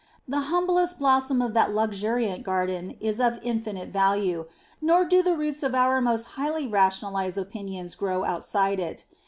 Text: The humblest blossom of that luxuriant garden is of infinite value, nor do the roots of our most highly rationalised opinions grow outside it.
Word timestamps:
The 0.27 0.39
humblest 0.49 0.97
blossom 0.97 1.43
of 1.43 1.53
that 1.53 1.75
luxuriant 1.75 2.41
garden 2.41 2.97
is 2.99 3.19
of 3.21 3.37
infinite 3.43 3.89
value, 3.89 4.45
nor 4.81 5.05
do 5.05 5.21
the 5.21 5.37
roots 5.37 5.61
of 5.61 5.75
our 5.75 6.01
most 6.01 6.23
highly 6.33 6.65
rationalised 6.65 7.37
opinions 7.37 7.93
grow 7.93 8.23
outside 8.23 8.79
it. 8.79 9.05